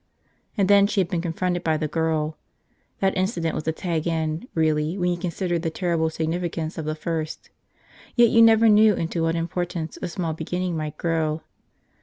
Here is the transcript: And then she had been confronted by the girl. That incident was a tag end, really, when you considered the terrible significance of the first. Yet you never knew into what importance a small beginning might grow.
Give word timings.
And 0.57 0.67
then 0.67 0.87
she 0.87 0.99
had 0.99 1.09
been 1.09 1.21
confronted 1.21 1.63
by 1.63 1.77
the 1.77 1.87
girl. 1.87 2.35
That 3.01 3.15
incident 3.15 3.53
was 3.53 3.67
a 3.67 3.71
tag 3.71 4.07
end, 4.07 4.47
really, 4.55 4.97
when 4.97 5.11
you 5.11 5.15
considered 5.19 5.61
the 5.61 5.69
terrible 5.69 6.09
significance 6.09 6.79
of 6.79 6.85
the 6.85 6.95
first. 6.95 7.51
Yet 8.15 8.29
you 8.31 8.41
never 8.41 8.67
knew 8.67 8.95
into 8.95 9.21
what 9.21 9.35
importance 9.35 9.99
a 10.01 10.07
small 10.07 10.33
beginning 10.33 10.75
might 10.75 10.97
grow. 10.97 11.43